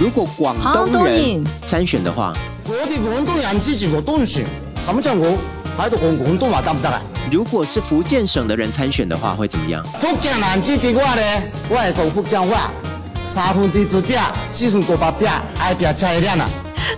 [0.00, 2.32] 如果广东人参选的话，
[2.64, 4.46] 我哋广东人支持我当选，
[4.88, 5.36] 咁就我
[5.78, 7.02] 喺度讲广东话得唔得啊？
[7.30, 9.84] 如果是福建省的人参选的话，会怎么样？
[10.00, 12.70] 福建人支持我咧，我系讲福建话，
[13.26, 15.28] 三分之主家，四分过八饼，
[15.58, 16.48] 爱拼菜一啊！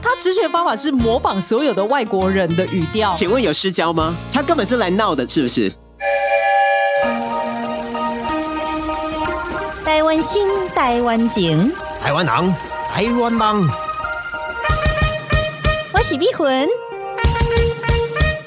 [0.00, 3.12] 他直选方法是模仿所有的外国人的语调。
[3.14, 4.14] 请问有失焦吗？
[4.32, 5.72] 他根本是来闹的，是不是？
[9.84, 12.54] 台湾心，台湾情，台湾人。
[12.94, 13.66] 台湾梦，
[15.94, 16.68] 我是美魂，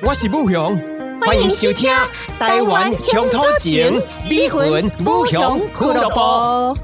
[0.03, 0.79] 我是武雄，
[1.25, 1.91] 欢迎收听
[2.37, 3.99] 《台湾乡土情》
[4.29, 6.77] 美魂武雄俱乐部。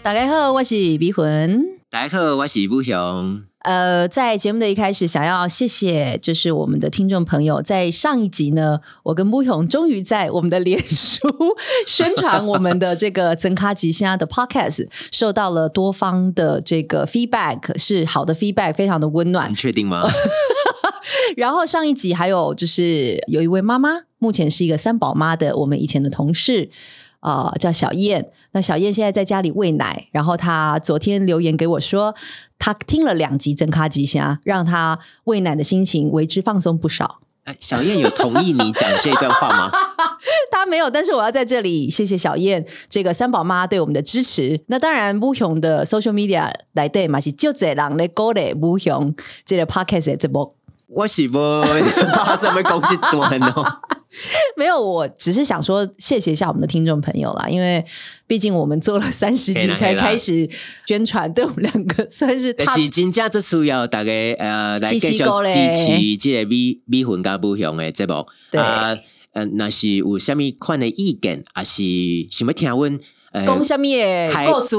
[0.00, 1.64] 大家好，我是美魂。
[1.90, 3.42] 大家好，我是武雄。
[3.64, 7.62] 呃，在节目的一开始，想要谢谢，就是我们的听众朋友。
[7.62, 11.26] 在上一集呢，我跟木勇终于在我们的脸书
[11.86, 19.50] 宣传我们的这个增咖吉虾的 Podcast，受到了多方的这个 feedback，是好的 feedback，非常的温暖。
[19.50, 20.06] 你确定吗？
[21.34, 26.68] 然后上一集还有就是有一位妈妈，目前是一个三宝妈的，我们以前的同事。
[27.24, 28.30] 呃，叫小燕。
[28.52, 32.14] 那小燕现在在家里喂奶，然后她昨天留言给我说，
[32.58, 37.20] 她听了两集《真卡吉祥》，让她喂奶的心情为之放松不少。
[37.44, 39.70] 哎，小燕有同意你讲这段话吗？
[40.50, 44.60] 她没有，但是我要在这里谢谢小燕这个三宝妈对我们的支持。
[44.66, 49.14] 那当然，乌雄的 social media 来对嘛是就这人来鼓励乌雄
[49.44, 50.54] 这个 podcast 这波。
[50.88, 51.38] 我是不
[52.12, 53.80] 怕什么攻击端哦。
[54.56, 57.84] 没有，我只是想说谢谢一下我们的听众朋友啦，因为
[58.26, 60.48] 毕竟我们做了三十集才开始
[60.86, 62.52] 宣传，对我们两个算是。
[62.52, 68.96] 但是真正这需要大家呃来继续支持这个米米粉加不香的节目啊，
[69.32, 71.82] 呃，那是有什么款的意见，还是
[72.30, 73.00] 想要听闻？
[73.32, 74.76] 讲什么的故事？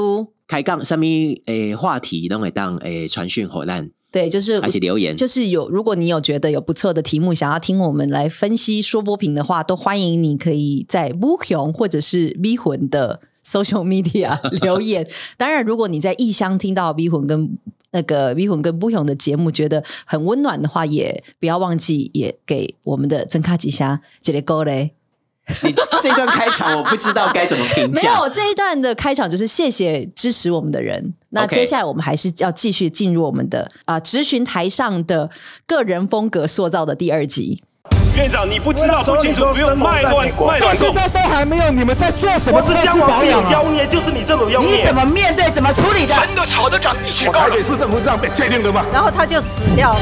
[0.48, 1.04] 开讲什么
[1.46, 3.90] 诶话题，都会当诶传讯火烂。
[4.16, 15.06] 对，就是而且留言，就是有，如果你有觉得有不错的题目，想要听我们来分析说波评的话，都欢迎你可以在乌雄或者是咪魂的 social media 留言。
[15.36, 17.58] 当然，如果你在异乡听到咪魂跟
[17.90, 24.95] 那个咪魂跟乌雄的节目，觉得很温暖的话，也不要忘记也给我们的曾卡吉祥这里勾嘞。
[25.62, 28.02] 你这段开场我不知道该怎么评价。
[28.02, 31.14] 没有这一段的开场就是谢谢支持我们的人。
[31.30, 35.30] 那接下来我们还是要继续进入我们的啊，直询台上的
[35.66, 37.62] 个人风格塑造的第二集。
[38.16, 42.60] 院长，你不知道不清楚，不用卖乱卖乱现在都还没有，你们在做什么？
[42.60, 44.80] 是将保养妖孽，就是你这种妖孽。
[44.80, 45.50] 你怎么面对？
[45.50, 46.14] 怎么处理的？
[46.14, 47.32] 真的吵得长一起高。
[47.32, 48.84] 台北市政府这样被确定的吗？
[48.92, 50.00] 然后他就死掉了。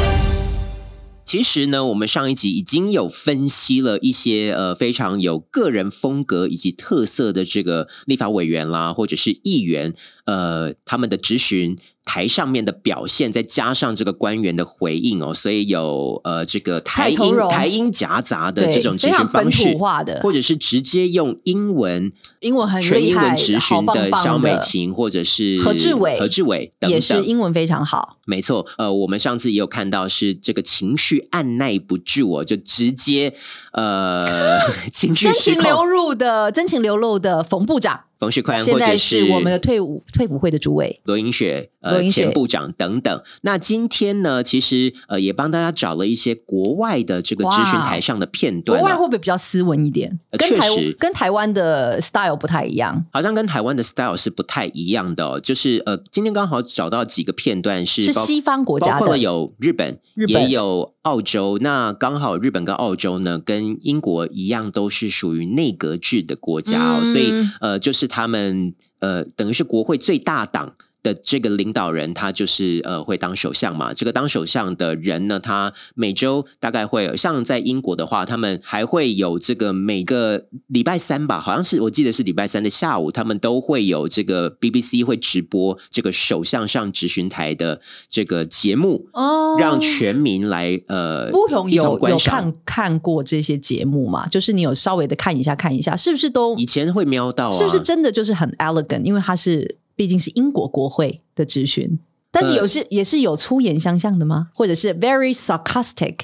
[1.25, 9.95] 其实呢，我们上一集已经有分析了一些呃非常有个人风格以及特色的这个立法委员啦，或者是议员，
[10.27, 11.79] 呃，他们的质询。
[12.05, 19.77] 台上面的表现，再加上这个官员的回应哦，所以有呃这个台音台音夹杂的这种咨询方式，
[20.23, 28.19] 或者是直接用英文英文很全英文咨询的小美琴，或者是何志伟何志伟也是英文非常好。
[28.27, 33.35] 没错，呃，我们上次也有看到是这个情绪按耐不住，哦就直接
[33.73, 34.59] 呃
[34.93, 38.05] 情绪真情流入的真情流露的冯部长。
[38.19, 43.23] 冯旭宽，或者是我们的退伍退伍会的主委罗英雪，呃，前部长等等。
[43.43, 48.81] 那今天呢，其实呃，也帮大家找了一些国外的这个咨询台上的片段。
[48.81, 50.19] 国外会不会比较斯文一点？
[50.39, 53.05] 确实，跟台湾的 style 不太一样。
[53.13, 55.39] 好像跟台湾的 style 是不太一样的。
[55.41, 59.99] 就是呃，今天刚好找到几个片段是是西方国家的，有日本，
[60.29, 61.59] 也有澳洲。
[61.61, 68.05] 那刚好日本跟澳洲呢，跟英国一样，都是属于内阁制的国家哦，所以呃，就是。
[68.15, 70.77] 他们呃，等于是国会最大党。
[71.05, 73.95] 的这个领导人，他就是呃会当首相嘛。
[73.95, 94.27] 这个当首相的人呢，他每周大概会像在英国的话，他们还会有这个每个礼拜三吧，好像是我记得是礼拜三的下午，他们都会有这个 BBC 会直播这个首相上直询台的这个节目哦，让全民来呃不同有有看看过这些节目嘛？
[94.27, 97.53] 就是你有稍微的看一下看一下，是不是都以前会瞄到？
[97.53, 99.03] 是不是真的就是很 elegant？
[99.03, 99.77] 因为他是。
[99.97, 101.99] 毕竟是英国国会的质询，
[102.31, 104.49] 但是有是也是有粗言相向的吗？
[104.55, 106.17] 或者是 very sarcastic，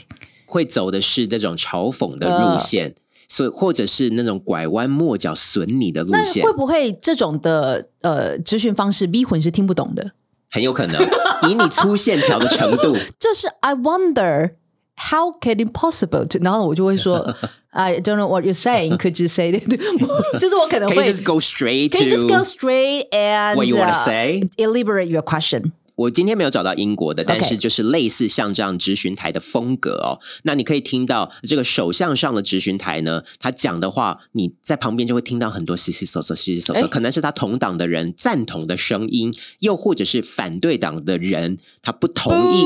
[0.47, 2.95] 会走的是那种嘲讽的路线，
[3.29, 10.13] 所以或者是那种拐弯抹角损你的路线，会不会这种的呃质询方式逼魂是听不懂的？
[10.51, 11.01] 很有可能，
[11.49, 14.55] 以你粗线条的程度， 这是 I wonder
[15.00, 16.40] How can it possible？to？
[16.40, 17.36] 然后我就会说
[17.72, 18.98] I don't know what you're saying.
[18.98, 20.40] Could you say that？
[20.40, 23.76] 就是我可能 Can 会 you just go straight Can you just go to straight and what you
[23.76, 24.44] wanna uh, say?
[24.58, 25.74] elaborate your question?
[26.01, 30.21] 我今天没有找到英国的，但是就是类似像这样直询台的风格哦。
[30.43, 36.83] 那你可以听到这个首相上的直询台呢，他讲的话，你在旁边就会听到很多稀稀嗦嗦、稀稀嗦哎。
[36.83, 42.65] 嗦，可能是他同党的人赞同的声音，又或者是反对党的人他不同意、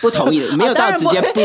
[0.00, 0.10] 不。
[0.16, 1.40] 同意 的，没有到直接不，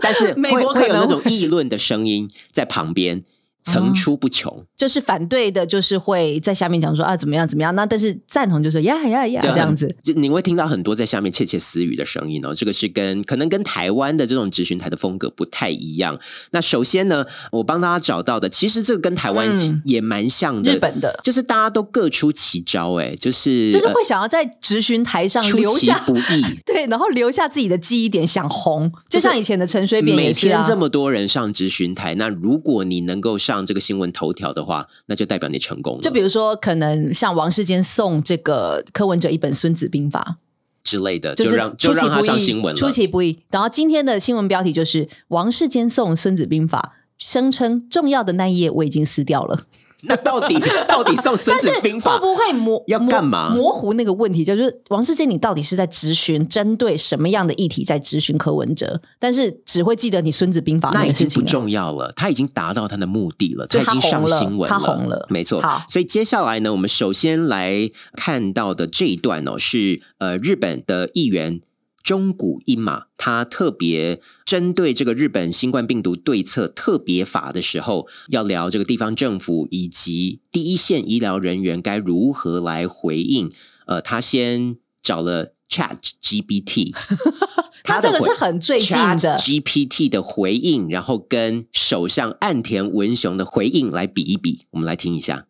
[0.00, 0.88] 但是 美会国可能。
[0.88, 3.22] 会有那种议论的声音在旁边
[3.66, 4.64] 层出不穷。
[4.76, 12.54] 就是反对的，就是会在下面讲说啊怎么样怎么样，那但是赞同就说呀呀呀就这样子。，就你会听到很多在下面窃窃私语的声音哦。
[12.54, 16.18] 这个是跟可能跟台湾的这种直询台的风格不太一样。
[16.52, 26.42] 那首先呢，我帮大家找到的，其实这个跟台湾嗯也蛮像的，日本的就是大家都各出奇招，哎，就是就是会想要在直询台上留下不易。
[26.64, 30.36] 对，然后留下自己的记忆点，想红，就像以前的陈水扁每。
[30.36, 36.00] 天这么多人上直询台，那如果你能够上这个新闻头条的话，那就代表你成功了。
[36.02, 40.38] 就比如说，可能像王世坚送这个柯文哲一本《孙子兵法
[40.82, 42.78] 之类的，》，就是让就出其让他不意，上新闻了。
[42.78, 43.38] 出其不意。
[43.50, 46.94] 然后今天的新闻标题就是王世坚送《孙子兵法》，
[47.24, 49.66] 声称重要的那一页我已经撕掉了。
[50.08, 50.58] 那到底
[50.88, 54.44] 到底送《孙子兵法会》不会模要干嘛模模糊那个问题？
[54.44, 59.00] 就是王世坚，你到底是在质询针对什么样的议题在质询柯文哲？
[59.18, 61.42] 但是只会记得你《孙子兵法》那已经不。
[61.42, 65.82] 重要了，他已经达到他的目的了，他已经上新闻他红了没错好。
[65.88, 71.60] 所以接下来呢，我们首先来看到的这一段哦，是呃日本的议员。
[72.06, 83.50] 中谷一马，他特别针对这个日本新冠病毒对策特别法的时候，要聊这个地方政府以及第一线医疗人员该如何来回应。
[83.86, 86.94] 呃，他先找了 Chat GPT，
[87.82, 95.46] 他这个是很最近的 GPT 的回应，然后跟首相岸田文雄的回应来比一比，我们来听一下。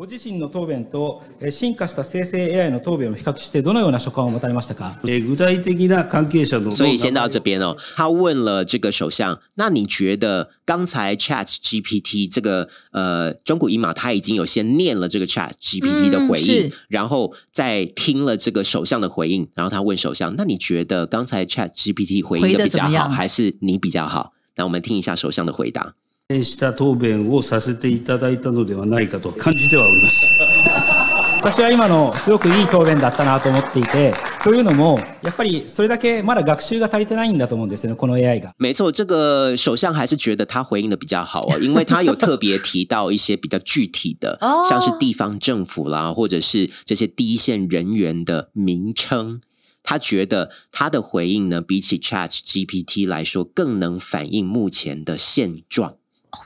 [0.00, 24.34] ご自身の答弁とえー進化した生成 AI の答弁を比較してどのような所感を持たれましたかえー具体的な関係者の所以先到这边哦，他问了这个首相，那你觉得刚才 Chat GPT 这个呃中古一马他已经有先念了这个 Chat GPT 的回应，嗯是然后再听了这个首相的回应，然后他问首相，那你觉得刚才 Chat GPT 回应回的比较好，得怎么样还是你比较好？
[24.56, 25.94] 那我们听一下首相的回答。
[26.43, 30.31] した答弁をさせていただいたのではないかと感じてはおります。
[31.43, 34.13] 私は今のすごくいい答弁だったなと思っていて、
[34.43, 38.53] というのも、やっぱりそれだけまだ学習が足りてないんだと思うんですよね、この AI が。
[38.59, 49.41] 没错，这个首相还是觉得他回应的比较好哦， 因为他有特别提到一些比较具体的， 哦像是地方政府啦，或者是这些第一线人员的名称。
[49.83, 55.95] 他觉得他的回应呢，比起 Chat GPT 来说，更能反映目前的现状。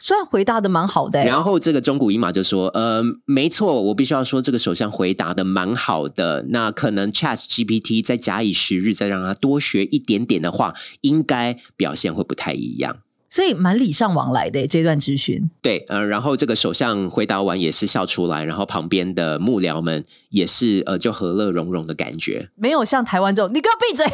[0.02, 6.46] 虽然回答的蛮好的、欸，然后这个中古一马就说：“呃，没错，我必须要说，这个首相回答的蛮好的。
[6.50, 12.98] 那可能 Chat GPT 再假以时日，再让他多学一点点的话，应该表现会不太一样。”
[13.28, 15.50] 所以蛮礼尚往来的、欸、这段咨询。
[15.62, 22.50] 对，呃，然后这个首相回答完也是笑出来，然后旁边的幕僚们也是呃，就和乐融融的感觉。
[22.56, 24.06] 没有像台湾这种，你给我闭嘴！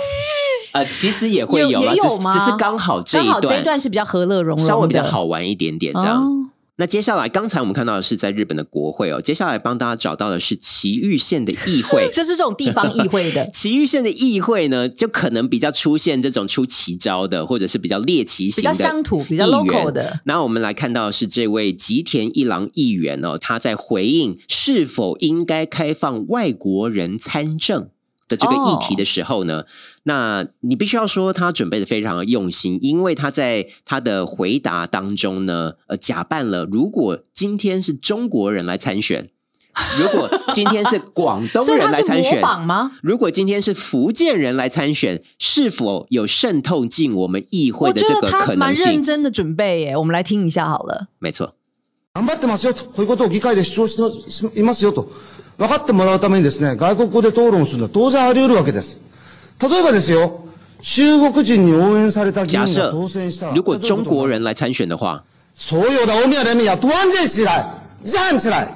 [0.72, 2.40] 呃，其实也会有啦，只？
[2.40, 6.24] 只是刚好这一段这段一段是比较和乐融融，稍微比较好玩一点点这样。
[6.24, 6.38] 哦
[6.78, 12.10] 那接下来，刚才我们看到的是在日本的国会哦，接下来帮大家找到的是埼玉县的议会。
[12.12, 20.22] 就是这种地方议会的 埼玉县的议会呢，就可能比较出现这种出奇招的，或者是比较猎奇型的比较乡土比较 local 的。
[20.24, 27.90] 那我们来看到的是这位吉田一郎议员哦，他在回应是否应该开放外国人参政。
[28.31, 29.65] 的这个议题的时候呢，
[30.03, 39.31] 那你必须要说他准备的非常的用心，因为他在他的回答当中呢，呃，假扮了如果今天是中国人来参选，
[40.01, 42.93] 如果今天是广东人所以他是模来参选，仿吗？
[43.03, 48.87] 如果今天是福建人来参选，是否有渗透进我们议会我觉得的这个可他蛮能性？
[48.87, 51.09] 认真的准备耶，我们来听一下好了。
[51.21, 51.53] 没错，
[52.15, 55.11] 頑張ってますよと、こういうことを議会で主張していますよと、
[55.59, 59.01] 分かってもらうためにですね、外国語で討論するのは当然あり得るわけです。
[59.61, 60.45] 例えばですよ、
[60.83, 65.23] 中国人に応援された議員が假设当選したら，如果中国人来参选的话，
[65.55, 67.67] 所有的欧米亚人民要团结起来，
[68.05, 68.75] 站起来，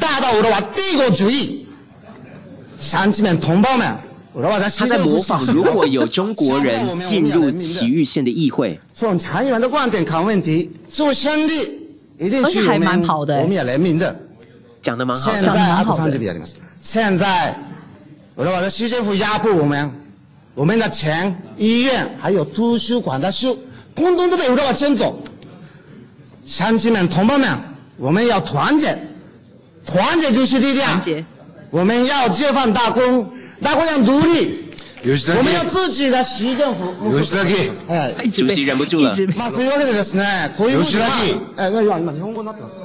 [0.00, 1.66] 大到我的话帝国主义，
[2.78, 3.94] 乡亲们、同胞们，
[4.32, 11.78] 我的话在他在模仿，如果有中国人进入埼玉县的议会，从长远的观点看问题，做兄弟
[12.18, 14.18] 一定而且还是我们蛮跑的欸欧米亚人民的。
[14.86, 15.52] 讲的蛮好现的。
[15.52, 16.54] 在あと30秒あります。
[16.82, 17.54] 现在
[18.34, 19.90] 我的话在市政府压迫我们，
[20.54, 23.58] 我们的钱、医院还有图书馆的书，
[23.94, 25.18] 通通都被俄罗斯牵走。
[26.44, 27.48] 乡亲们、同胞们，
[27.96, 28.98] 我们要团结，
[29.86, 30.90] 团结就是力量。
[30.92, 31.24] 团结
[31.70, 33.30] 我们要解放大空，
[33.62, 34.58] 大空要努力。
[35.04, 37.20] 吉田我们要自己的市政府。
[37.20, 38.14] 吉田君哎。
[38.24, 42.76] 一直被主席忍不住了一直被まあそういうわけでですね、こういうことが吉田え、今、今日本語になってます。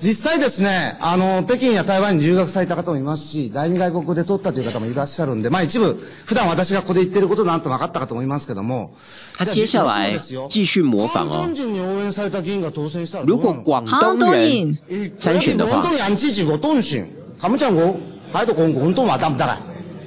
[0.00, 8.94] 実際ですね、あの、北京や台湾に留学された方もいますし、第二外国語で取ったという方もいらっしゃるんで、まあ一部、普段私がここで言ってることなんと分かったかと思いますけども。
[9.36, 10.16] 他接下来
[10.48, 11.52] 继续模仿哦韓。
[11.52, 14.78] 人に応援された議員が当選したら如果广东人
[15.18, 17.06] 参选的话廣，東人支持我當選，
[17.40, 17.96] 咁樣我
[18.32, 19.58] 喺度講廣東話得唔得啊？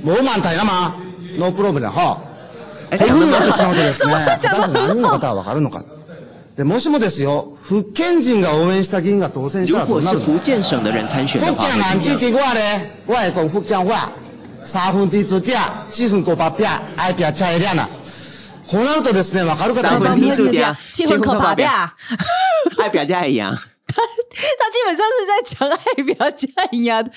[0.05, 0.95] 冇問題啦嘛
[1.37, 2.17] ，no problem 哈。
[2.91, 3.27] 哎，こ讲得真好。
[3.27, 5.83] ういうわけなのでですね、 果たして何人の方は分かるのか。
[6.55, 12.44] で、もしもですよ、福建人が応援した議員が当選した如らどうなるの果是福建省的人参选的福话，会建人支怎么样？
[12.44, 14.12] 持我咧，我会讲福建话，
[14.64, 15.56] 三分天注定，
[15.88, 17.88] 四分五百拼，爱拼才会练啊。
[18.68, 21.94] こうなるとですね、分かる方三分天注定气魂口爬呀！
[22.78, 23.56] 爱表家一样，
[23.86, 27.08] 他 基本上是在讲爱表家一样。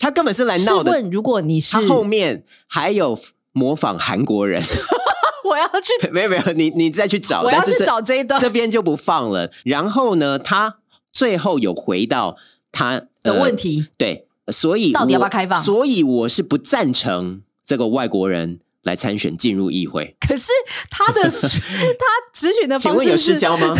[0.00, 0.90] 他根本是来闹的。
[0.90, 3.16] 试问，如果你是他后面还有
[3.53, 4.61] 模仿韩国人，
[5.43, 9.51] 我要去 没有没有，你你再去找，我要去找这一段这边就不放了。
[9.63, 10.77] 然后呢，他
[11.11, 12.37] 最后有回到
[12.71, 20.15] 他的问题，对，所以到底要不要我开放所以我是不赞成这个外国人来参选进入议会。
[20.19, 20.51] 可是
[20.89, 23.75] 他的 他直选的请问有方式是，失焦吗？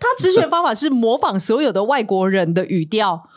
[0.00, 3.27] 他直选方法是模仿所有的外国人的语调。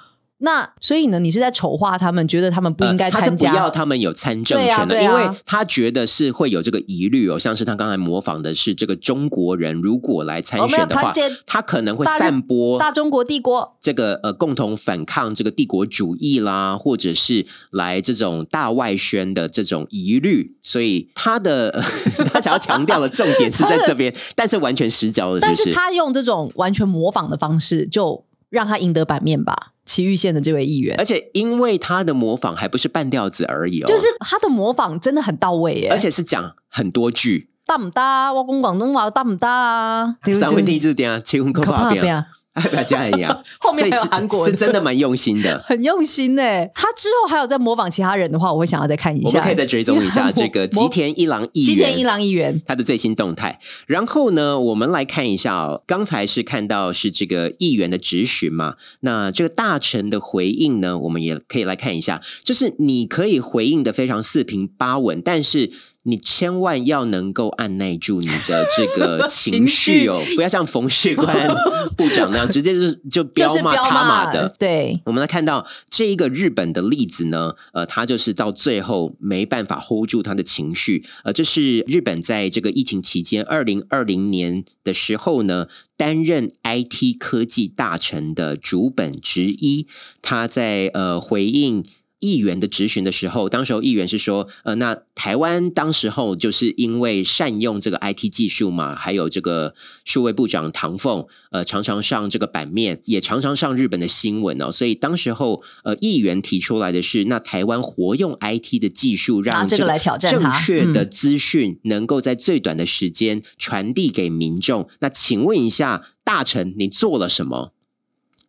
[0.43, 3.55] 那所以呢，你是在丑化他们，觉得他们不应该呃他是不参加？
[3.55, 11.13] 要他们有参政权的，因为他觉得是会有这个疑虑哦，像是他刚才模仿的是这个中国人，如果来参选的话
[11.45, 13.77] 他可能会散播大中国帝国。
[13.79, 25.55] 这个呃共同反抗这个帝国主义啦，或者是来这种大外宣的这种疑虑，所以他的、呃 他想要强调的重点是在这边， 但是完全失焦了，但？
[25.55, 29.55] 是他用这种完全模仿的方式，就让他赢得版面吧。
[29.83, 38.31] 奇玉县的这位议员而，且因为他的模仿还不是半吊子而已哦，就是他的模仿真的很到位耶，而且是讲很多句，大唔大？
[38.31, 40.17] 我讲广东话大唔大啊？
[40.33, 45.61] 三分地字点啊，七分可可怕变，爱 大家一样， 后面还有韩国的是真的蛮用心的。
[45.65, 46.41] 很用心呢。
[46.75, 49.27] 他之后还有在模仿其他人的话，我会想要再看一下。
[49.27, 53.59] 我们可以再追踪一下这个吉田一郎议员，吉田一郎议员，他的最新动态。
[53.87, 65.71] 然后呢，我们来看一下哦，刚才是看到是这个议员的质询嘛，那这个大臣的回应呢，我们也可以来看一下，就是你可以回应的非常四平八稳，但是。
[66.03, 71.47] 你千万要能够按耐住你的这个 情绪哦，不要像冯世官
[71.95, 74.49] 部长那样，直接就是就彪骂他骂的。
[74.57, 89.85] 对，我们来看到这一个日本的例子呢，呃，他就是到最后没办法 hold 住他的情绪，呃，这是日本在这个疫情期间，二零二零年的时候呢，担任 IT 科技大臣的主本之一，
[90.21, 91.85] 他在呃回应。
[92.21, 99.73] 议员的质询的时候，当时候议员是说，呃，那台湾当时候就是因为善用这个 IT 技术嘛，还有这个
[100.05, 114.87] 数位部长唐凤，呃，常常上这个版面，也常常上日本的新闻哦，所以当时候呃，议员提出来的是，那台湾活用 IT 的技术，让这个来挑战正确的嗯资讯能够在最短的时间传递给民众。
[114.99, 117.73] 那请问一下，大臣，你做了什么？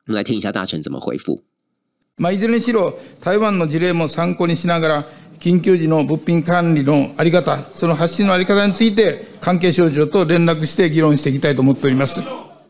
[0.07, 1.45] 我们来听一下大臣怎么回复。
[2.19, 2.93] まあ、いずれにしろ
[3.23, 5.05] 台湾の事例も参考にしながら
[5.39, 12.21] 緊急時の物品管理のあり方その発信のあり方について関係省庁と連絡して議論していきたいと思っております。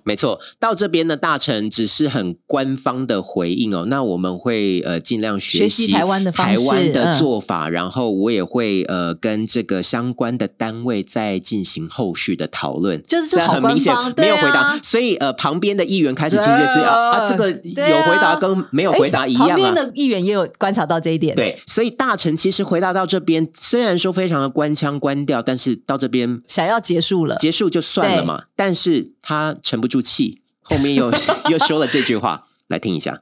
[0.04, 3.85] 没错，到这边呢，大臣只是很官方的回应哦。
[3.87, 13.02] 那我们会呃尽量学学习台湾的方台湾的嗯做法，然后我也会呃跟这个相关的单位再进行后续的讨论。
[13.06, 19.49] 就是虽然好很明显没有回答，啊所以呃旁边的议员开始其实是对啊啊这个有回答跟没有回答一样啊。
[19.49, 28.44] 旁边的议员也有观察到这一点，对，所以大臣其实回答到这边，虽然说非常的官腔官调，但是到这边想要结束了，结束就算了嘛。
[28.56, 31.12] 但是他成不住气，后面又
[31.50, 33.20] 又说了这句话，来听一下。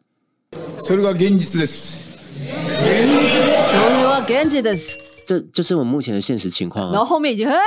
[0.84, 1.98] それが現実です。
[2.36, 4.78] 所以我跟着的，
[5.26, 7.06] 这就是我们目前的现实情况然后啊。
[7.06, 7.58] 后面已经哎。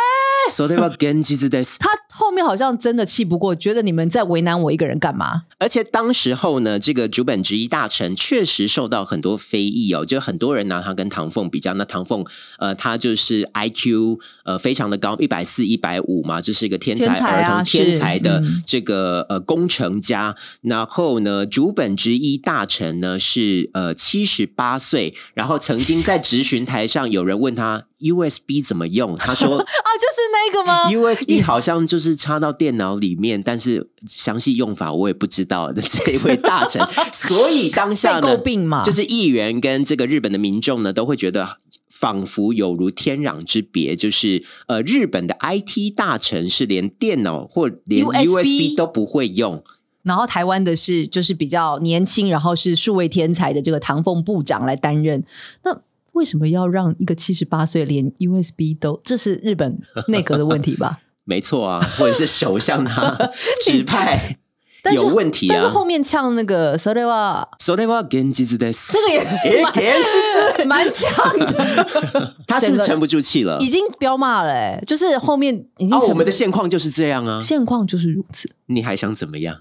[0.50, 1.78] それは現実です。
[1.78, 5.43] 他 后面好像真的气不过，觉得你们在为难我一个人干嘛？
[5.57, 11.73] 而且当时候呢，这个主本直一大臣确实受到很多非议哦，就很多人拿他跟唐凤比较。
[11.73, 12.23] 那唐凤
[12.59, 20.35] 呃，他就是 IQ 呃非常的高，一百四、一百五嘛，这是一个天才天才儿童、啊天是才的嗯这个呃工程家。
[20.61, 29.15] 然后呢，主本直一大臣呢是呃七十八岁，然后曾经在质询台上有人问他 USB 怎么用？
[29.17, 41.57] 他说啊，就是那个吗 USB 好像就是插到电脑里面，但是详细用法我也不知道的 这一位大臣， 所以当下被呢诟病嘛就是议员跟这个日本的民众呢都会觉得。
[41.89, 49.63] 仿佛有如天壤之别，就是呃，日本的 IT 大臣是连电脑或连 USB USB 都不会用，
[50.01, 55.23] 然后台湾的是就是比较年轻，然后是数位天才的这个唐凤部长来担任。
[55.63, 55.79] 那
[56.12, 59.00] 为什么要让一个七十八岁连 USB 都？
[59.04, 61.00] 这是日本内阁的问题吧？
[61.24, 64.38] 没错啊，或者是首相 他指派
[64.82, 65.52] 但是有问题啊。
[65.52, 68.92] 但是后面呛那个 s o r e w a それは現実です。
[68.92, 73.68] 这个也诶現実 蛮呛的，他是不是沉不住气了已。
[73.68, 78.48] 经飙骂了、欸，就是后面已经啊，沉我们的现况就是这样啊，现况就是如此。
[78.66, 79.60] 你还想怎么样？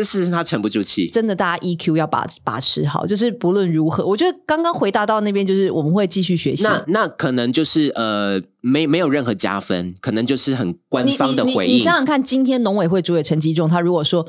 [0.00, 1.10] 这是他沉不住气。
[1.10, 6.62] 真的，大家 EQ 要把把持好，就是不论如何，我觉得刚刚回答到那边，就是我们会继续学习。
[6.62, 11.96] 那那可能就是呃，没没有任何加分，可能就是很官方的回应你想。
[11.96, 14.26] 想看，今天农委会主委陈吉仲，他如果说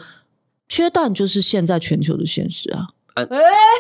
[0.67, 2.87] 缺蛋就是现在全球的现实啊，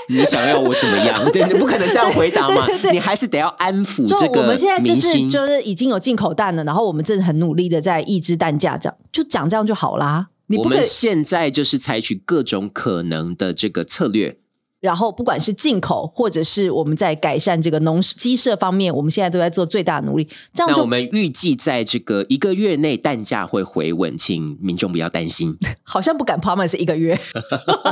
[0.07, 1.21] 你想要我怎么样？
[1.33, 5.27] 对，你不可能这样回答嘛， 你还是得要安抚这个我们现在就是。
[5.29, 10.29] 就是已经有进口蛋了，然后我们正很努力的在抑制蛋价，这样就讲这样就好啦。
[10.51, 14.37] 你我们现在就是采取各种可能的这个策略，
[14.81, 20.27] 然后不管是进口，或者是我们在改善这个农鸡舍方面，我们现在都在做最大的努力。
[20.53, 25.55] 这样那我们预计在这个一个月内蛋价会回稳，请民众不要担心。
[25.83, 27.19] 好像不敢 promise 一个月。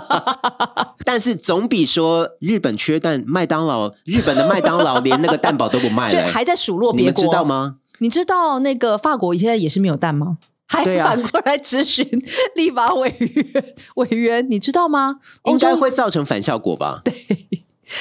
[1.06, 7.46] 但是总比说日本缺蛋，麦当劳日本的麦当劳连那个蛋堡都不卖了、 所以还在数落别国，你们知道？
[7.46, 7.78] 吗？
[8.02, 10.38] 你知道那个法国现在也是没有蛋吗？
[10.70, 12.08] 还反过来咨询
[12.56, 15.16] 立法委员委员，你知道吗？
[15.46, 17.02] 应该会造成反效果吧？
[17.04, 17.26] 对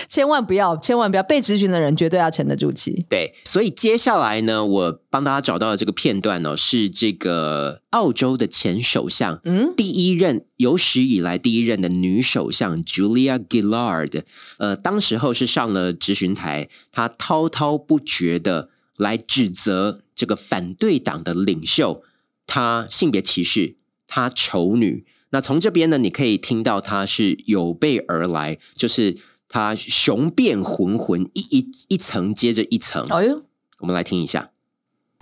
[0.06, 3.06] 千万不要，千万不要被咨询的人绝对要沉得住气。
[3.08, 14.24] 对，所以接下来呢，我帮大家找到的这个片段呢、是这个澳洲的前首相，嗯，第一任有史以来第一任的女首相 Julia Gillard，
[14.58, 22.02] 呃，当时候是上了质询台，她滔滔不绝的来指责这个反对党的领袖，
[22.48, 23.76] 她性别歧视，
[24.08, 25.06] 她丑女。
[25.30, 29.16] 那从这边呢，你可以听到她是有备而来，就是
[29.48, 33.06] 她雄辩浑浑，一一一层接着一层。
[33.10, 33.44] 哎呦，
[33.78, 34.50] 我们来听一下。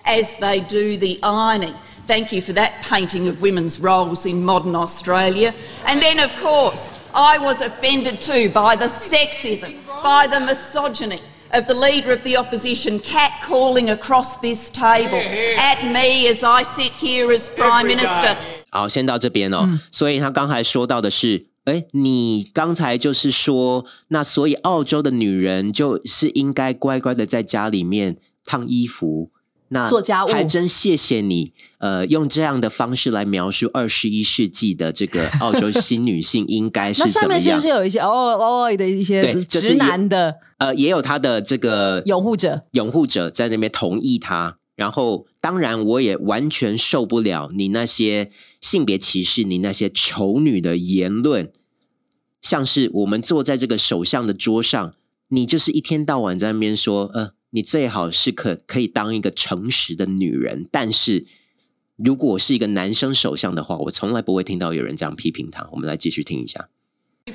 [0.07, 1.75] as they do the ironing.
[2.07, 5.53] Thank you for that painting of women's roles in modern Australia.
[5.87, 11.21] And then, of course, I was offended too by the sexism, by the misogyny
[11.53, 15.21] of the Leader of the Opposition catcalling across this table
[15.59, 18.37] at me as I sit here as Prime Minister.
[18.71, 19.79] 好，先到这边哦。
[19.91, 29.31] 所以他刚才说到的是，哎，你刚才就是说，那所以澳洲的女人就是应该乖乖的在家里面烫衣服。
[29.69, 37.69] 那做家务还真谢谢你，呃，用这样的方式来描述二十一世纪的这个澳洲新女性应该是怎么样那上面是不是？
[37.69, 42.65] 有一些哦哦的一些对直男的呃，也有他的这个拥护者？
[42.73, 51.53] 拥护者在那边同意他，然后当然我也完全受不了你那些性别歧视、你那些丑女的言论，
[52.41, 54.95] 像是我们坐在这个首相的桌上，
[55.29, 61.27] 你就是一天到晚在那边说，呃，你最好是可可以当一个诚实的女人，但是
[61.97, 65.69] 如果我是一个男生首相的话，我从来不会听到有人这样批评他。
[65.73, 66.69] 我们来继续听一下。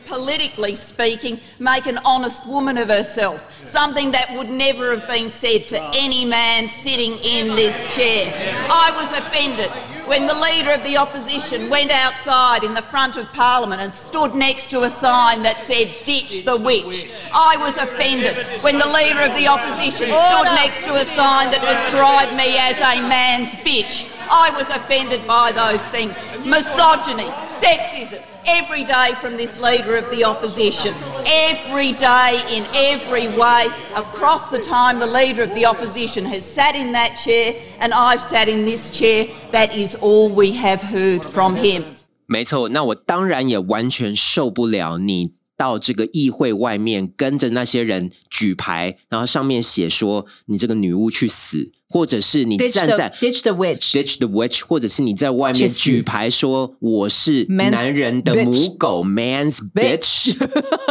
[0.05, 3.65] Politically speaking, make an honest woman of herself.
[3.67, 8.31] Something that would never have been said to any man sitting in this chair.
[8.71, 9.69] I was offended
[10.07, 14.33] when the Leader of the Opposition went outside in the front of Parliament and stood
[14.33, 17.11] next to a sign that said, Ditch the witch.
[17.33, 21.59] I was offended when the Leader of the Opposition stood next to a sign that
[21.67, 24.07] described me as a man's bitch.
[24.29, 26.21] I was offended by those things.
[26.45, 30.94] Misogyny, sexism, every day from this leader of the opposition.
[31.26, 36.74] Every day, in every way, across the time the leader of the opposition has sat
[36.74, 41.24] in that chair and I've sat in this chair, that is all we have heard
[41.24, 41.84] from him.
[42.28, 60.35] 没错，那我当然也完全受不了你 到这个议会外面跟着那些人举牌，然后上面写说你这个女巫去死，或者是你站在 ditch the witch，ditch the witch，或者是你在外面举牌说我是男人的母狗 man's bitch。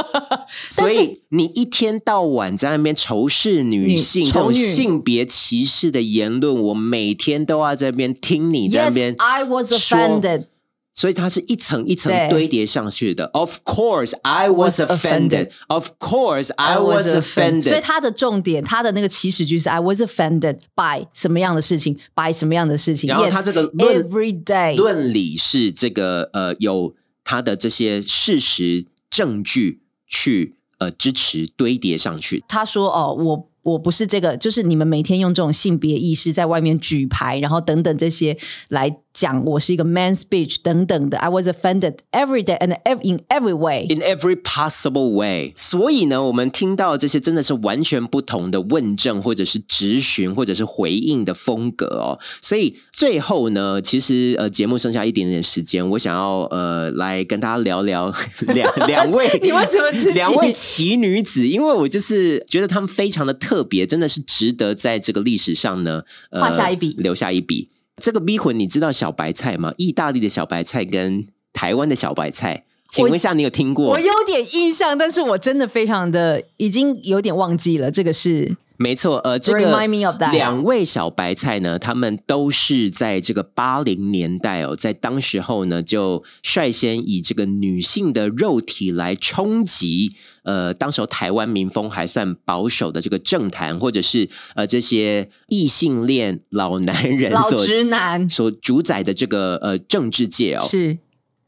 [0.71, 10.45] 所以你一天到晚在那边仇视女性这种性别歧视的言论，我每天都要在那边听你在那边 Yes, I was 说 offended.
[10.93, 13.27] 所以它是一层一层堆叠上去的。
[13.27, 15.51] Of course, I was offended.
[15.69, 17.69] Of course, I was offended.
[17.69, 23.09] 所以它的重点，它的那个起始句是 I was offended by 什么样的事情，by 什么样的事情。
[23.09, 32.43] 然后它这个论 every day 论理是这个呃有它的这些事实证据去呃支持堆叠上去。
[32.49, 38.37] 他说：“哦，我我不是这个，就是你们每天用这种性别意识在外面举牌，然后等等这些
[38.69, 41.19] 来讲，我是一个 man speech 等等的。
[41.19, 43.87] I was offended every day and ev- in every way。
[43.89, 52.19] In every possible way，所以呢，我们听到这些真的是完全不同的问政，或者是质询，或者是回应的风格哦。
[52.41, 58.13] 所以最后呢，其实呃，节目剩下一点点时间，我想要呃来跟大家聊聊
[58.55, 61.49] 两两位， 你为什么两位奇女子？
[61.49, 67.69] 因为我就是觉得她们非常的特别，真的是值得在这个历史上呢、呃、画下一笔留下一笔。
[68.01, 69.75] 这个逼魂，你知道小白菜吗？
[69.77, 73.91] 意大利的小白菜跟台湾的小白菜，请问一下，你有听过？
[73.91, 77.91] 我有点印象，但是我真的非常的已经有点忘记了。
[77.91, 79.87] 这个是没错，呃，这个
[80.33, 100.99] 两位小白菜呢，他们都是在这个八零年代哦，在当时候呢，就率先以这个女性的肉体来冲击，呃，当时候台湾民风还算保守的这个政坛，或者是呃这些异性恋老男人老所直男，所主宰的这个呃政治界哦，是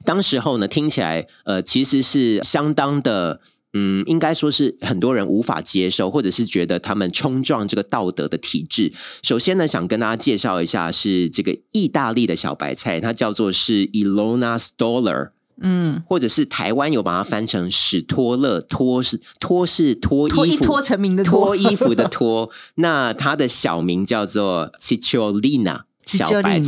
[0.04, 3.40] 当时候呢，听起来呃，其实是相当的，
[3.72, 8.92] 嗯，应该说是很多人无法接受，或者是觉得他们冲撞这个道德的体制。
[9.22, 15.30] 首先呢，想跟大家介绍一下，是这个意大利的小白菜，它叫做是 Ilona Stoller。
[15.64, 22.50] 嗯，或者是台湾有把它翻成史托勒，托是托是脱衣服脱成名的脱衣服的脱。
[22.76, 26.58] 那它的小名叫做 Cicciolina 小白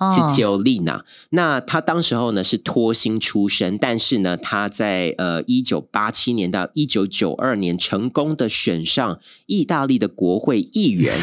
[0.00, 0.22] Cicciolina 菜。
[0.22, 11.16] 哦 Cicciolina，那他当时候呢是托星出身，但是呢他在呃一九八七年到一九九二年成功的选上意大利的国会议员，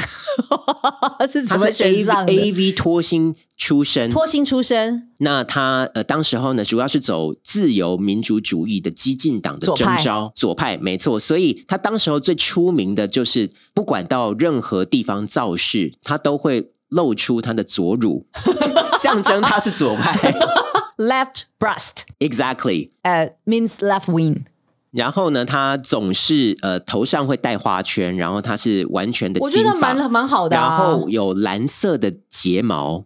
[1.29, 11.19] 是怎么选上的？A V 脱星出身，脱星出身，那他呃，当时候呢，主要是走自由民主主义的激进党的征召，左派没错。
[11.19, 18.25] 所以他当时候最出名的就是，不管到任何地方造势，他都会露出他的左乳，
[18.99, 20.33] 象征他是左派。
[20.97, 22.89] left breast，exactly。
[23.03, 24.43] 呃、means left wing。
[24.91, 33.05] 然后呢，他总是呃头上会戴花圈，然后他是完全的我觉得蛮蛮好的啊然后有蓝色的睫毛，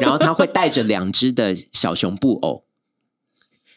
[0.00, 2.64] 然后他会带着两只的小熊布偶，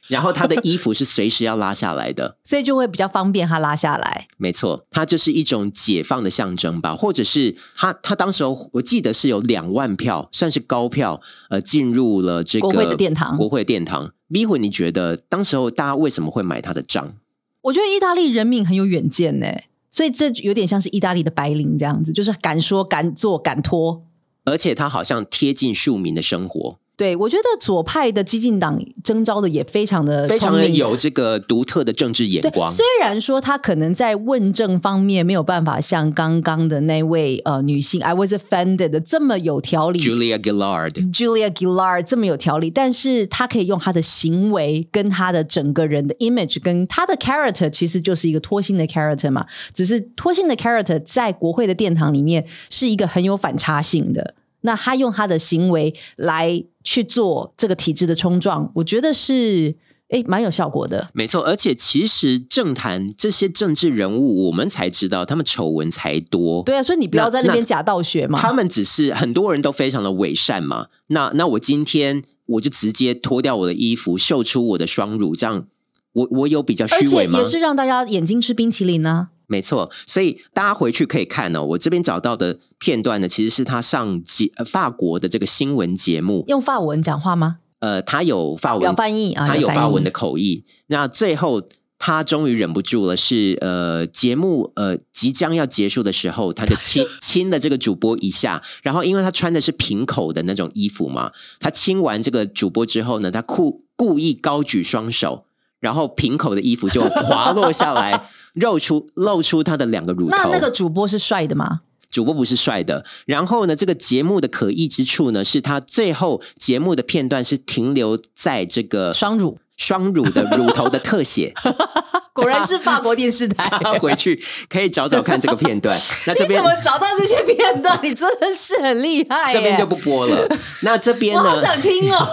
[0.07, 2.37] 然后他的衣服是随时要拉下来的。
[2.43, 4.27] 所以就会比较方便他拉下来。
[4.37, 14.11] 没错，它就是一种解放的象征吧，或者是他他当时候我记得是有两万票，算是高票，呃，进入了这个国会的殿堂国会殿堂。
[14.31, 17.13] 逼魂，你觉得当时候大家为什么会买他的账？
[17.61, 19.47] 我觉得意大利人民很有远见呢，
[19.89, 24.03] 所以这有点像是意大利的白领这样子，就是敢说敢做敢拖。
[24.45, 32.71] 而且他好像贴近庶民的生活，对，我觉得左派的激进党征召的也非常的非常的有这个独特的政治眼，光。
[32.71, 51.01] 虽然说他可能在问政方面没有办法像刚刚的那位呃女性 I was offended 的这么有条理 Julia Gillard，Julia Gillard 这么有条理，但是他可以用他的行为跟他的整个人的 image 跟他的 character 其实就是一个脱星的 character 嘛，只是脱星的 character
[51.03, 54.35] 在国会的殿堂里面是一个很有反差性的。
[54.63, 59.75] 那他用他的行为来去做这个体制的冲撞，我觉得是
[60.09, 61.09] 诶蛮有效果的。
[61.13, 66.61] 没错，而且其实政坛这些政治人物，我们才知道他们丑闻才多。
[66.63, 68.39] 对啊，所以你不要在那边假道学嘛。
[68.39, 70.87] 他们只是很多人都非常的伪善嘛。
[71.07, 75.67] 那那我今天我就直接脱掉我的衣服，秀出我的双乳，这样
[76.13, 77.49] 我我有比较而虚伪吗且也？
[77.49, 81.63] 是让大家眼睛吃冰淇淋呢、没错，所以大家回去可以看哦。
[81.63, 87.57] 我这边找到的片段呢，其实是他上节呃法国的这个新闻节目，用法文讲话吗？
[87.79, 90.63] 呃，他有法文有翻译啊他有法文的口译。
[90.87, 91.61] 那最后
[91.99, 105.45] 他终于忍不住了，是呃节目呃即将要结束的时候，他就亲 亲了这个主播一下，然后因为他穿的是平口的那种衣服嘛，他亲完这个主播之后呢，他故故意高举双手，
[105.79, 110.37] 然后平口的衣服就滑落下来，露出露出他的两个乳头。
[110.37, 111.81] 那那个主播是帅的吗？
[112.13, 121.51] 主播不是帅的，然后呢，这个节目的可疑之处呢，是它最后节目的片段是停留在这个双乳，双乳的乳头的特写，
[122.31, 123.67] 果然是法国电视台。
[123.99, 125.99] 回去可以找找看这个片段。
[126.27, 127.99] 那这边 你怎么找到这些片段？
[128.03, 129.53] 你真的是很厉害耶！
[129.53, 130.47] 这边就不播了。
[130.83, 131.61] 那这边呢我好？
[131.61, 132.27] 想听哦。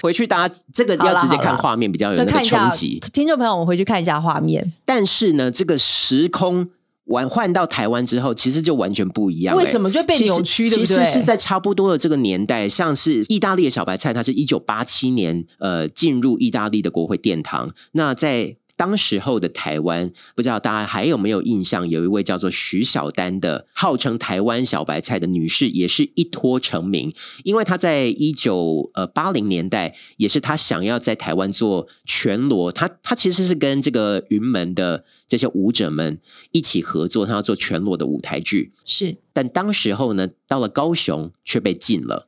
[0.00, 2.98] 回去大家这个要直接看画面比较有那个冲击。
[3.12, 4.72] 听众朋友，我们回去看一下画面。
[4.86, 6.68] 但是呢，这个时空
[7.06, 9.62] 完换到台湾之后，其实就完全不一样、欸。
[9.62, 17.70] 为什么就被扭曲其实是在差不多的这个年代，像是意大利的小白菜，它是一九八七年呃进入意大利的国会殿堂。
[17.92, 21.88] 那在当时候的台湾，不知道大家还有没有印象？
[21.88, 36.20] 有一位叫做徐小丹的，号称台湾小白菜的女士，也是一脱成名，因为她在一九呃八零年代，也是她想要在台湾做全裸，她她其实是跟这个云门的这些舞者们
[36.52, 38.74] 一起合作，她要做全裸的舞台剧。
[38.84, 42.26] 是但当时候呢，到了高雄却被禁了。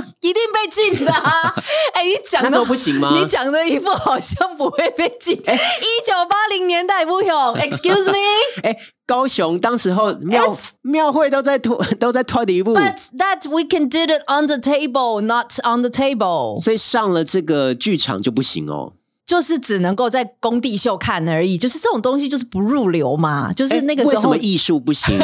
[0.20, 1.54] 一定被禁的、啊。
[1.94, 5.34] 哎、你讲的不行吗你讲的一副好像不会被禁。
[5.34, 8.18] 一九八零年代不用，Excuse me。
[8.62, 8.76] 哎，
[9.06, 18.94] 高雄当时候庙庙会都在拖 都在拖一步，But that we can do it on the table, not on the table，所以上了这个剧场就不行哦。
[19.24, 21.56] 就是只能够在工地秀看而已。
[21.56, 25.18] 就是这种东西就是不入流嘛，就是那个时候什么艺术不行？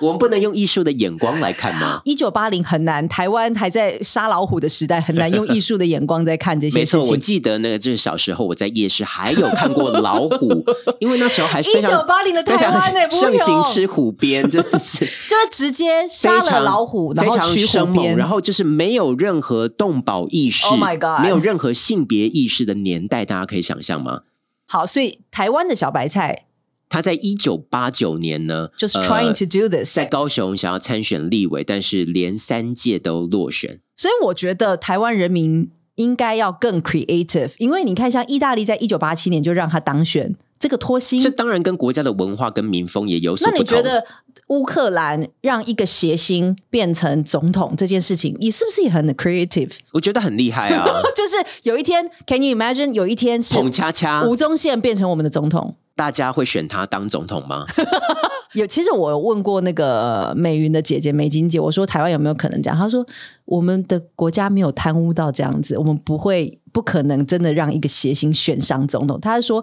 [0.00, 2.00] 我们不能用艺术的眼光来看吗？
[2.04, 7.16] 一九八零很难，台湾还在杀老虎的时代，很难用艺术的眼光在看这些没错，我。
[7.20, 10.64] 记得那个就是小时候我在夜市还有看过老虎，
[10.98, 24.22] 因为那时候还非常1980的台湾盛行吃虎鞭，真的是 就是直接杀了老虎，然后取虎鞭，然后就是没有任何动保意识 Oh my god 没有任何性别意识的年代，大家可以想象吗？
[24.66, 26.46] 好，所以台湾的小白菜
[26.90, 33.80] 他在一九八九年呢，就是 trying 呃 to do this，、在高雄想要参选立委，但是连三届都落选。
[33.96, 43.78] 所以我觉得台湾人民应该要更 creative，因为你看，像意大利在一九八七年就让他当选，这个脱薪这当然跟国家的文化跟民风也有所那不同。
[43.78, 44.04] 你觉得
[44.48, 49.70] 乌克兰让一个谐星变成总统这件事情，你是不是也很 creative？
[49.92, 50.84] 我觉得很厉害啊！
[51.14, 52.92] 就是有一天，Can you imagine？
[52.92, 55.76] 有一天是彭恰恰，吴宗宪变成我们的总统。
[56.00, 57.66] 大家会选他当总统吗？
[58.54, 62.78] 有，其实我有问过那个美云的姐姐美金姐，我说台湾有没有可能这样？
[62.78, 63.06] 她说
[63.44, 69.20] 我们的国家没有贪污到这样子，我们不会不可能真的让一个邪星选上总统。
[69.20, 69.62] 她说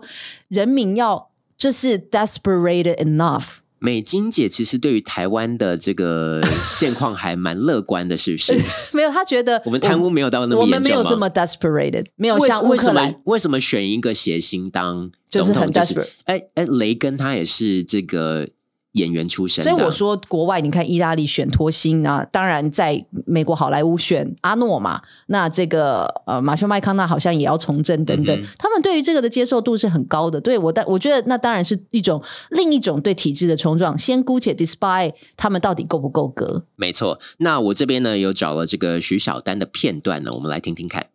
[0.50, 3.58] 人民要就是 desperate enough。
[3.80, 8.54] 美金姐其实对于台湾的这个现况还蛮乐观的，是不是？
[8.94, 15.96] 没有，她觉得 我们贪污没有到那么严重吗们没有这么 desperate，没有为像乌为什么克兰为什么选一个谐星当就是很总统？
[15.96, 18.48] 就是哎哎，雷根他也是这个
[18.93, 30.41] 演员出身，所以我说，国外你看意大利选托星啊，当然在美国好莱坞选阿诺嘛，那这个呃马修麦康纳好像也要从政等等，嗯他们对于这个的接受度是很高的。
[30.41, 33.97] 对我但我觉得那当然是一种另一种对体制的冲撞。
[33.97, 36.65] 先姑且 despite 他们到底够不够格。
[36.76, 37.19] 没错。
[37.38, 41.08] 那我这边呢有找了这个徐小丹的片段呢，我们来听听看。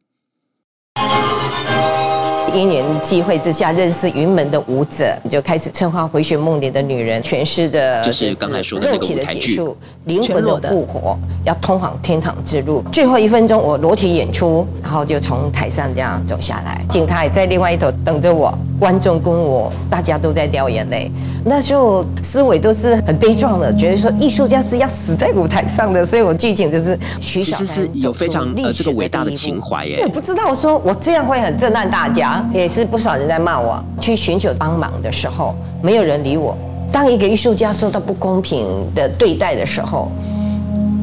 [2.55, 9.41] 因缘际会之下认识云门的舞者，就开始策划《回旋梦里的女人》诠释的，就是刚才说的那个肉体的舞台剧。
[9.41, 12.83] 结束，灵魂的的复活，要通往天堂之路。
[12.93, 21.11] 最后一分钟，我裸体演出，然后就从台上这样走下来，警察也在另外一头等着我，观众跟我，大家都在掉眼泪。
[21.45, 30.03] 那时候思维都是很悲壮的，觉得说艺术家是要死在舞台上的，所以我剧情就是徐小丹其实是有非常呃这个伟大的情怀耶。
[30.05, 33.83] 我不知道说我这样会很震撼大家，也是不少人在骂我。
[34.01, 36.57] 去寻求帮忙的时候，没有人理我。
[36.91, 40.11] 当一个艺术家受到不公平的对待的时候，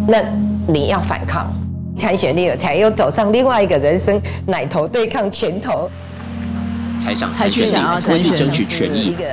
[0.07, 0.17] 那
[0.67, 1.51] 你要反抗。
[1.97, 5.89] 才选立委才又走上另外一个人生，奶头对抗拳头。
[6.97, 9.07] 才想才选去想要立委，为自己争取权益。
[9.07, 9.25] 一个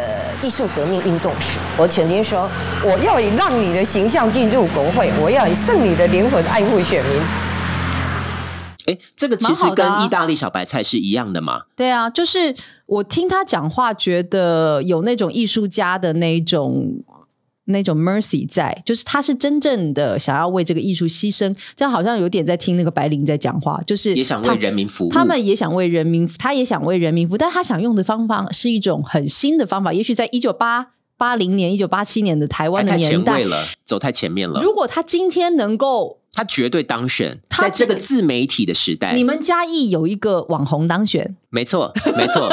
[0.42, 1.58] 艺术革命运动史。
[1.76, 2.48] 我曾经说，
[2.82, 7.22] 我要以让你的形象进入国会，我要以胜你的灵魂爱护选民。
[8.86, 11.62] 哎，这个其实跟意大利小白菜是一样的嘛？
[11.76, 12.54] 对啊，就是
[12.86, 17.02] 我听他讲话，觉得有那种艺术家的那种。
[17.68, 25.10] 那种 mercy 在，就是他是真正的想要为这个艺术牺牲，这样好像有点在听那个白灵在讲话，就是也想为人民服务。
[25.10, 29.92] 他们也想为人民，他也想为人民服务，但他想用的方法是一种很新的方法。
[29.92, 34.60] 也许在一九八八零年、一九八七年的台还湾的太前年代卫，了，走太前面了。
[34.60, 42.50] 如果他今天能够，他绝对当选，在这个自媒体的时代，你们嘉义有一个网红当选，没错， 没错，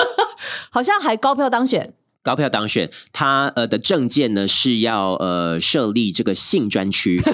[0.70, 7.22] 好像还高票当选，高票当选，他呃的政见呢是要呃设立这个性专区。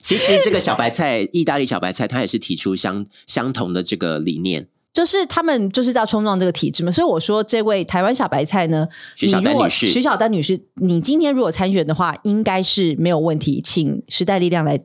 [0.00, 4.68] 其实这个小白菜，意大利小白菜，他也是提出相相同的这个理念。
[4.92, 6.90] 就是他们就是要冲撞这个体制嘛。
[6.90, 14.80] 所以我说，这位台湾小白菜呢，徐小丹女士徐小丹女士，你今天如果参选的话，应该是没有问题，请时代力量来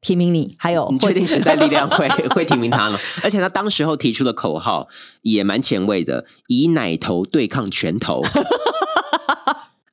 [0.00, 2.98] 提名你，还有你确定时代力量会 会提名他吗？
[3.22, 4.88] 而且他当时候提出的口号
[5.22, 8.22] 也蛮前卫的，以奶头对抗拳头。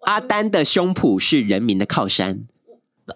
[0.06, 2.46] 阿丹的胸脯是人民的靠山。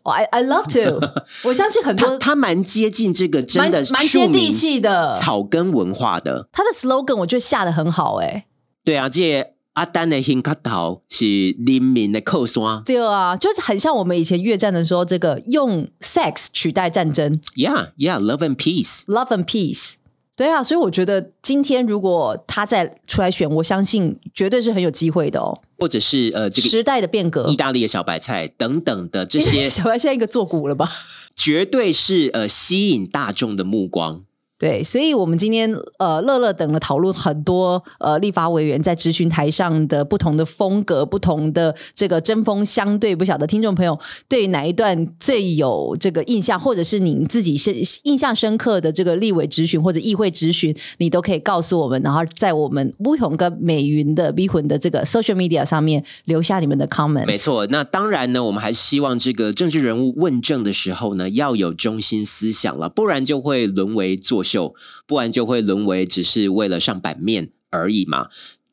[0.04, 1.00] I I love to，
[1.48, 6.48] 我相信很多他蛮接近这个真的蛮接地气的草根文化的。
[6.52, 8.46] 他的 slogan 我觉得下的很好哎、欸。
[8.84, 12.84] 对啊，这阿丹的胸卡头是人民的靠山。
[12.86, 17.40] 对啊，就是很像我们以前越战的时候，这个用 sex 取代战争。
[17.56, 19.94] Yeah, yeah, love and peace, love and peace。
[20.36, 25.62] 对啊，所以我觉得今天如果他再出来选，我相信绝对是很有机会的哦。
[25.78, 30.90] 或者是呃，这个时代的变革，意大利的小白菜等等的这 些，小白现在一个做股了吧？
[31.36, 34.24] 绝对是呃吸引大众的目光。
[34.60, 57.26] 对，所以我们今天呃，乐乐等了讨论很多呃，立法委员在咨询台上的不同的风格、不同的这个针锋相对，不晓得听众朋友对哪一段最有这个印象，或者是你自己是印象深刻的这个立委咨询或者议会咨询，你都可以告诉我们，然后在我们乌红跟美云的逼魂的这个 social media 上面留下你们的 comment。
[57.26, 64.76] 没错，那当然呢，我们还希望这个政治人物问政的时候呢，要有中心思想了，不然就会沦为做秀。
[65.08, 68.28] 不然就会沦为只是为了上版面而已嘛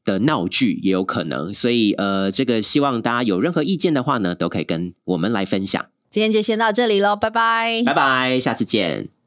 [0.04, 5.86] 的闹剧也有可能，所以呃，这个希望大家有任何意见的话呢，都可以跟我们来分享。
[6.10, 9.19] 今天就先到这里喽，拜拜，拜拜，下次见。